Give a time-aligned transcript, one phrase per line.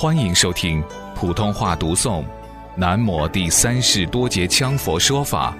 [0.00, 0.80] 欢迎收听
[1.16, 2.22] 普通话读诵
[2.76, 5.52] 《南摩第三世多杰羌佛说法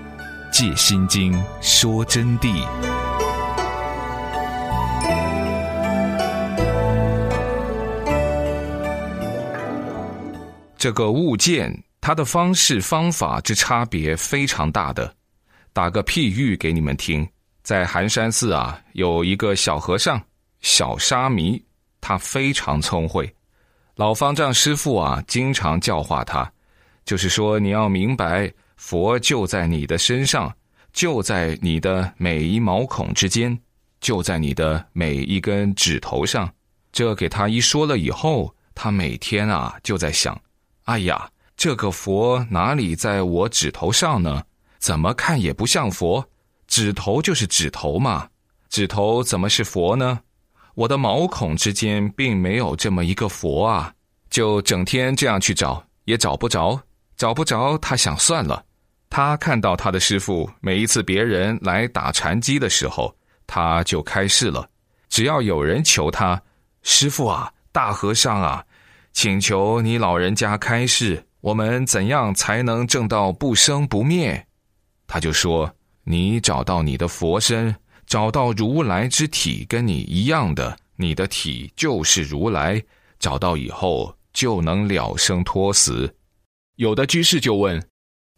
[0.53, 2.65] ·借心经说真谛》。
[10.77, 15.13] 这个物件，它的方式方法之差别非常大的。
[15.73, 17.29] 打个譬喻给你们听，
[17.65, 20.23] 在寒山寺啊，有一个小和尚，
[20.61, 21.61] 小沙弥，
[22.01, 23.29] 他非常聪慧。
[23.99, 26.49] 老方丈师傅啊，经常教化他，
[27.05, 30.55] 就是说你要明白，佛就在你的身上，
[30.93, 33.59] 就在你的每一毛孔之间，
[34.01, 36.49] 就在你的每一根指头上。
[36.93, 40.41] 这给他一说了以后，他每天啊就在想。
[40.85, 44.41] 哎呀，这个佛哪里在我指头上呢？
[44.79, 46.25] 怎么看也不像佛，
[46.69, 48.29] 指头就是指头嘛，
[48.71, 50.21] 指头怎么是佛呢？
[50.79, 53.93] 我的毛孔之间并没有这么一个佛啊，
[54.31, 56.81] 就整天这样去找，也找不着，
[57.17, 57.77] 找不着。
[57.79, 58.65] 他想算了，
[59.11, 63.13] 他看到他的师傅每一次别人来打禅机的时候，
[63.45, 64.71] 他就开示了，
[65.09, 66.41] 只要有人求他，
[66.85, 68.65] 师傅啊，大和尚啊。
[69.13, 74.47] 请求你老人家开示，我们怎样才能证到不生不灭？
[75.09, 75.69] 他就说
[76.07, 77.75] ：“你找到你的佛身，
[78.09, 82.83] 找到如来之体，跟你一样的，你的体就是如来。
[83.19, 86.13] 找到以后，就能了生脱死。”
[86.77, 87.85] 有的居士就问：“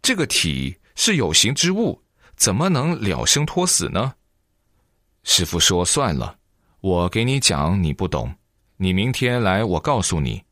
[0.03, 2.03] 这个体是有形之物，
[2.37, 4.15] 怎么能了生脱死呢？”
[5.23, 6.37] 师傅说：“算了，
[6.81, 8.35] 我给你讲，你不懂，
[8.77, 10.43] 你明天来，我告诉你。”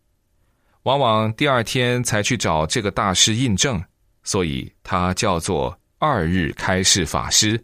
[0.84, 3.83] 往往第二天才去找这个大师印证，
[4.22, 7.62] 所以他叫做二日开示法师。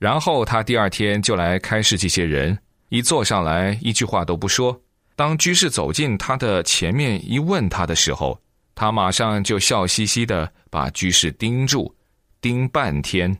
[0.00, 4.76] 然后他第二天就来开示这些人，一坐上来一句话都不说。
[5.14, 8.40] 当居士走进他的前面一问他的时候，
[8.74, 11.94] 他马上就笑嘻嘻的把居士盯住，
[12.40, 13.38] 盯半天。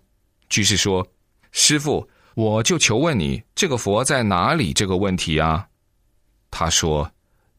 [0.50, 1.04] 居士说
[1.50, 4.74] ：“师傅，我就求问你，这个佛在哪里？
[4.74, 5.66] 这个问题啊？”
[6.52, 7.10] 他说：“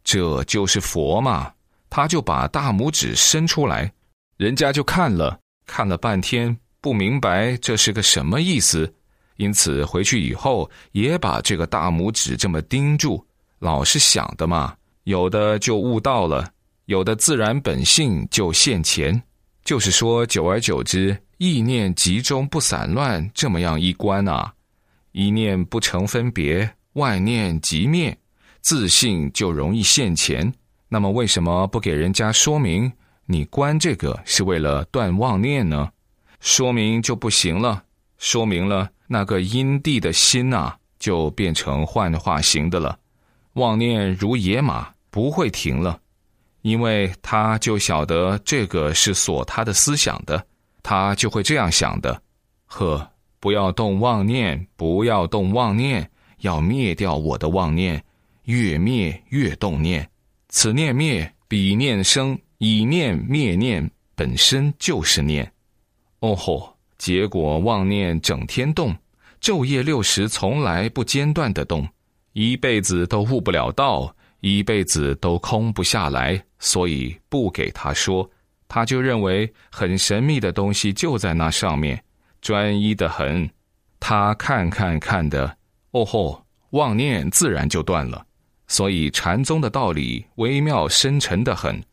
[0.05, 1.51] 这就是佛嘛。”
[1.89, 3.91] 他就把大拇指伸出来，
[4.37, 8.91] 人家就看了看了半天，不明白这是个什么意思，
[9.37, 13.23] 因此回去以后也把这个大拇指这么盯住，
[13.59, 14.75] 老是想的嘛。
[15.03, 16.51] 有的就悟到了，
[16.85, 19.21] 有的自然本性就现前，
[19.63, 24.51] 就是说，久而久之，意念集中不散乱，这么样一关啊，
[25.11, 28.15] 一念不成分别，万念即灭，
[28.61, 30.51] 自信就容易现前。
[30.87, 32.91] 那么为什么不给人家说明
[33.25, 35.89] 你观这个是为了断妄念呢？
[36.41, 37.81] 说明就不行了。
[38.17, 42.99] 说明了那个因地的心呐，就变成幻化形的了。
[43.53, 45.99] 妄念如野马，不会停了，
[46.61, 50.45] 因为他就晓得这个是锁他的思想的，
[50.83, 52.21] 他就会这样想的。
[52.65, 53.09] 呵，
[53.39, 56.09] 不要动妄念，不要动妄念，
[56.39, 58.03] 要灭掉我的妄念，
[58.43, 60.07] 越灭越动念。
[60.49, 65.51] 此念灭，彼念生，以念灭念，本身就是念。
[66.21, 66.75] 哦吼！
[66.97, 68.95] 结果妄念整天动，
[69.41, 71.87] 昼夜六时从来不间断的动，
[72.33, 76.41] 一辈子都悟不了道，一辈子都空不下来。
[76.59, 78.29] 所以不给他说，
[78.67, 82.01] 他就认为很神秘的东西就在那上面，
[82.39, 83.49] 专一的很。
[83.99, 85.57] 他看看看的，
[85.91, 86.45] 哦吼！
[86.69, 88.23] 妄念自然就断了。
[88.67, 91.83] 所以禅宗的道理微妙深沉的很，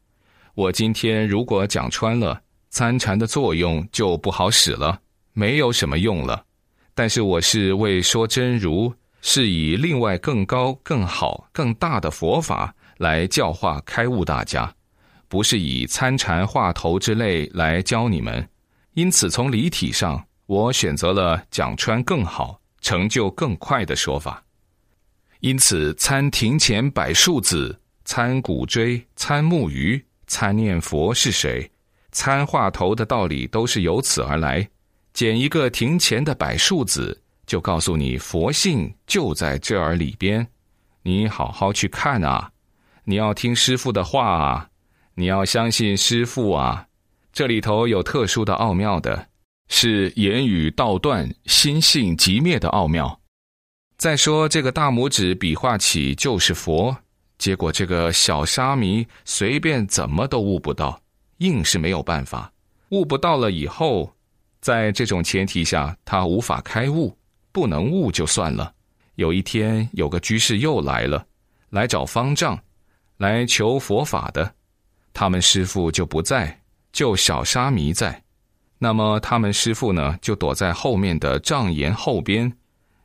[0.55, 5.01] 我今天如果讲穿了，参禅的作用就不好使了，
[5.33, 6.45] 没有什么用了。
[6.95, 8.93] 但是我是为说真如，
[9.23, 14.73] 是以另外更高、更好、更大的佛法来教化开悟大家，
[15.29, 18.49] 不是以参禅话头之类来教你们。
[18.95, 24.43] 因此从理体上，我选择了讲穿更好、成就更快的说法。
[25.41, 31.71] 因此，参庭前摆树子，参古锥，参木鱼，参念佛是谁，
[32.13, 34.69] 参话头的道理都是由此而来。
[35.13, 40.47] 捡一个庭前的柏树子，就告诉你佛性就在这儿里边。
[41.03, 42.51] 你好好去看啊！
[43.05, 44.69] 你要听师傅的话啊！
[45.15, 46.87] 你要相信师傅啊！
[47.33, 49.29] 这里头有特殊的奥妙的，
[49.69, 53.21] 是言语道断、心性即灭的奥妙。
[53.97, 56.97] 再说这个大拇指比划起就是佛，
[57.39, 61.01] 结果这个小沙弥随便怎么都悟不到，
[61.39, 62.53] 硬是没有办法。
[62.91, 64.15] 悟不到了以后，
[64.61, 67.17] 在这种前提下，他无法开悟，
[67.53, 68.73] 不能悟就算了。
[69.17, 71.27] 有一天，有个居士又来了，
[71.71, 72.59] 来找方丈，
[73.17, 74.55] 来求佛法的，
[75.13, 76.61] 他们师傅就不在，
[76.93, 78.23] 就小沙弥在。
[78.79, 82.51] 那么他们师傅呢，就躲在后面的障岩后边，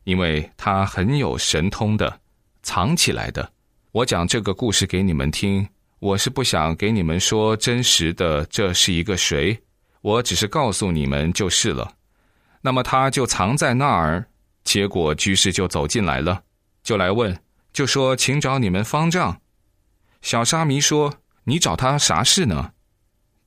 [0.04, 2.20] 因为他很有神通的，
[2.62, 3.52] 藏起来的。
[3.92, 5.68] 我讲这个故事给你们听，
[6.04, 9.58] 我是不想给你们说真实的，这是一个谁，
[10.02, 11.90] 我只是告诉你们就是了。
[12.60, 14.26] 那么他就藏在那儿，
[14.66, 16.44] 结果居士就走进来了，
[16.84, 17.34] 就来问，
[17.72, 19.40] 就说请找你们方丈。
[20.22, 21.14] 小沙弥说
[21.46, 22.72] ：“你找他啥事呢？”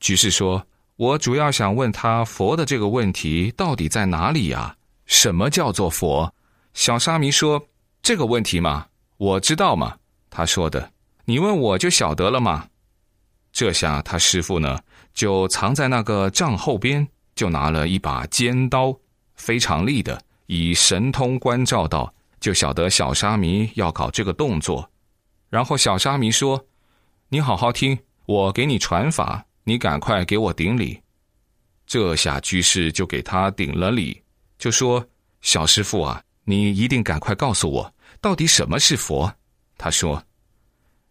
[0.01, 0.65] 居士说。
[0.95, 4.75] 我主要想问他佛的这个问题到底在哪里呀？
[5.05, 6.33] 什么叫做佛？
[6.73, 7.63] 小沙弥说
[8.01, 8.87] ：“这个问题嘛，
[9.17, 9.95] 我知道嘛。”
[10.31, 10.91] 他说的
[11.27, 12.67] ：“你问我就晓得了嘛。”
[13.51, 14.79] 这下他师傅呢，
[15.13, 18.97] 就藏在那个帐后边，就拿了一把尖刀，
[19.35, 24.89] 非常利的，以神通关照到，就晓得小沙弥要搞这个动作。
[25.49, 26.65] 然后小沙弥说
[27.27, 30.97] ：“你好好听，我给你传法。”你赶快给我顶礼，
[31.85, 34.23] 这下居士就给他顶了礼，
[34.57, 35.05] 就说
[35.43, 39.29] ：“小师傅啊，你一定赶快告诉我，到底什么是佛？”
[39.77, 40.23] 他说：“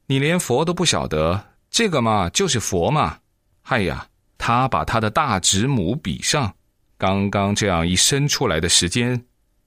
[0.07, 3.19] 你连佛都不晓得，这个嘛就是佛嘛。”
[3.65, 4.07] 哎呀，
[4.39, 6.55] 他把他的大指拇比上，
[6.97, 9.21] 刚刚这样一伸出来的时间，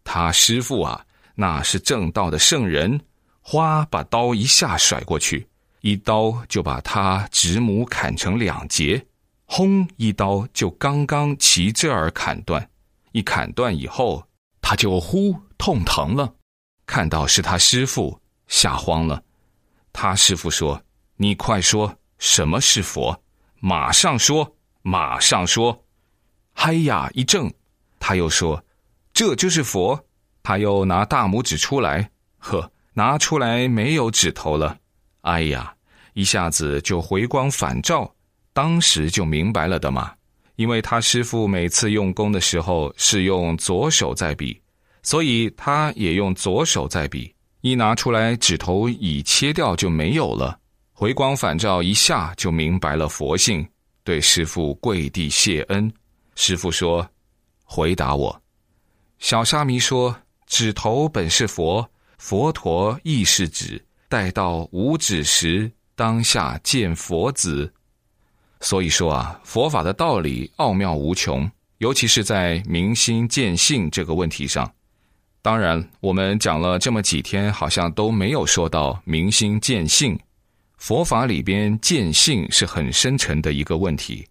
[0.04, 1.06] 他师傅啊，
[1.36, 3.00] 那是正道的圣人，
[3.42, 5.46] 哗把刀一下甩过去。
[5.82, 9.06] 一刀就把他指拇砍成两截，
[9.46, 9.88] 轰！
[9.96, 12.70] 一刀就刚刚齐这儿砍断，
[13.14, 14.22] 一砍断以后，
[14.62, 16.34] 他就呼痛疼了。
[16.86, 19.24] 看到是他师傅，吓慌了。
[20.02, 20.82] 他师傅说
[21.20, 23.22] ：“你快说什么是佛，
[23.60, 25.84] 马上说，马上说。”
[26.56, 27.52] 嗨呀一怔，
[28.00, 28.64] 他又说
[29.12, 30.02] ：“这就是佛。”
[30.42, 34.78] 他又拿大拇指出来，呵，拿出来没有指头了。
[35.24, 35.76] 哎呀，
[36.14, 38.10] 一下子就回光返照，
[38.54, 40.14] 当时就明白了的嘛。
[40.56, 44.62] 因为他师傅每次用功的时候是用左手在比，
[45.04, 47.36] 所以他也用左手在比。
[47.62, 50.58] 一拿出来，指头已切掉就没有了。
[50.94, 53.68] 回光返照一下就明白了佛性，
[54.04, 55.92] 对师傅跪地谢恩。
[56.36, 57.08] 师傅说
[57.64, 58.42] ：“回答我。”
[59.20, 60.16] 小沙弥说
[60.48, 67.72] ：“指头本是佛，佛陀亦是指。”待到五指时，当下见佛子。
[68.60, 74.70] 所以说啊，佛法的道理奥妙无穷，尤其是在明心见性这个问题上。
[75.42, 80.20] 当然，我们讲了这么几天，好像都没有说到明心见性。
[80.78, 84.28] 佛法里边见性是很深沉的一个问题，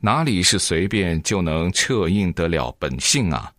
[0.00, 3.52] 哪里是随便就能彻应得了本性啊？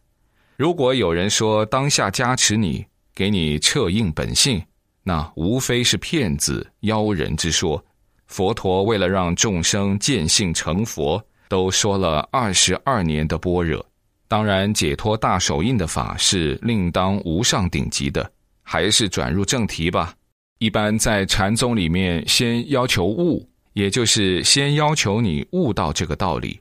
[0.57, 2.86] 如果有人说当下加持你，
[3.16, 4.62] 给你彻应本性。
[5.02, 7.84] 那无非是骗子妖人之说。
[8.28, 13.84] 佛陀为了让众生见性成佛，都说了二十二年的般若。
[14.30, 18.31] 当然，解脱大手印的法是另当无上顶级的。
[18.62, 20.14] 还是转入正题吧。
[20.60, 26.60] 一般在禅宗里面，先要求悟，也就是先要求你悟到这个道理。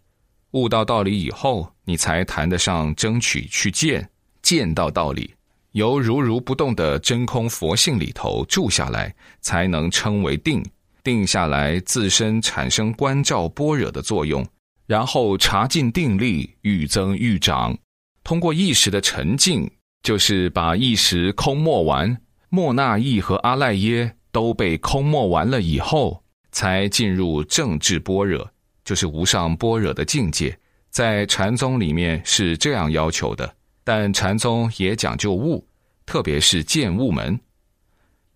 [0.53, 4.09] 悟到道理以后，你才谈得上争取去见，
[4.41, 5.31] 见到道理。
[5.73, 10.65] 由如如不动的真空佛性里头住下来，才能称为定。
[11.05, 14.43] 定下来，自身产生关照般若的作用，
[14.89, 17.77] 然后查尽定力，愈增愈长。
[18.25, 19.71] 通过意识的沉静，
[20.03, 22.21] 就是把意识空没完。
[22.49, 28.51] 莫那意和阿赖耶都被空没完了以后，才进入正智般若，
[28.83, 30.59] 就是无上般若的境界。
[30.89, 33.55] 在禅宗里面是这样要求的。
[33.85, 35.67] 但禅宗也讲究悟，
[36.07, 37.39] 特别是见悟门，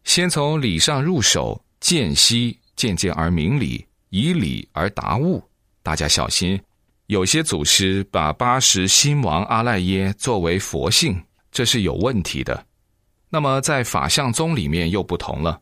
[0.04, 5.42] 先从理上入手，见息，渐渐而明理，以理而达悟。
[5.82, 6.60] 大家小心，
[7.06, 11.20] 有些祖师把八十心王阿赖耶作为佛性，
[11.50, 12.66] 这是有问题的。
[13.28, 15.60] 那么在法相宗里面又不同了，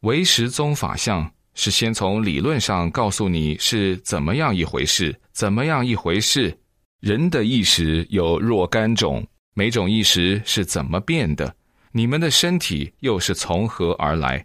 [0.00, 6.56] 唯识宗法相是先从理论上告诉你是怎么样一回事，怎么样一回事。
[7.00, 11.54] 人的意识有若干种，每种意识是怎么变的？
[11.92, 14.44] 你们的身体又是从何而来？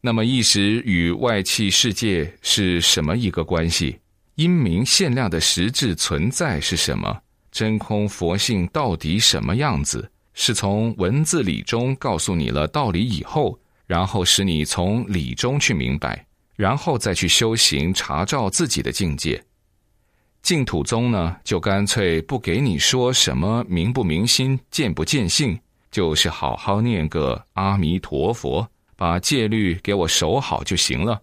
[0.00, 3.98] 那么意识与外气世界是什么一个关系？
[4.36, 7.18] 阴明限量的实质存在是什么？
[7.50, 10.10] 真空佛性到底什么样子？
[10.34, 19.42] 是从文字理中告诉你了道理以后，然后使你从理中去明白，然后再去修行查照自己的境界。
[20.42, 25.58] 净土宗呢，就干脆不给你说什么明不明心、见不见性，
[25.90, 31.22] 就是好好念个阿弥陀佛，把戒律给我守好就行了。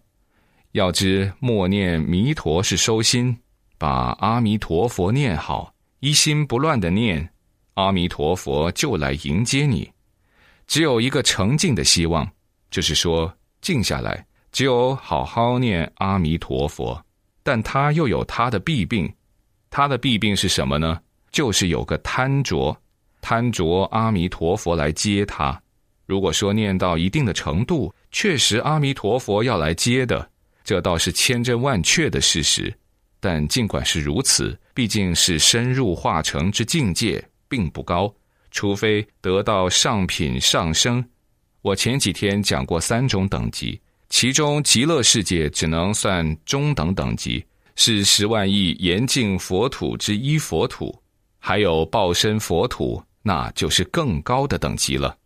[0.74, 3.38] 要知默念弥陀是收心，
[3.78, 7.30] 把阿弥陀佛念好，一心不乱的念，
[7.76, 9.88] 阿弥陀佛就来迎接你。
[10.66, 12.28] 只有一个澄净的希望，
[12.72, 17.00] 就是说静下来，只有好好念阿弥陀佛。
[17.44, 19.14] 但他又有他的弊病，
[19.70, 21.00] 他的弊病是什么呢？
[21.32, 22.76] 就是有个贪着，
[23.22, 25.62] 贪着阿弥陀佛来接他。
[26.08, 30.28] 如果说念到一定的程度，确实阿弥陀佛要来接的，
[30.64, 32.74] 这倒是千真万确的事实。
[33.20, 38.14] 但尽管是如此，毕竟是深入化成之境界，并不高。
[38.52, 41.04] 除非得到上品上升，
[41.62, 47.44] 我前几天讲过三种等级，其中极乐世界只能算中等等级，
[47.76, 50.94] 是十万亿严净佛土之一佛土，
[51.40, 55.18] 还有报身佛土，那就是更高的等级了。